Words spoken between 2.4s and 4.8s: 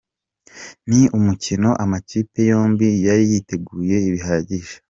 yombi yari yiteguye bihagije.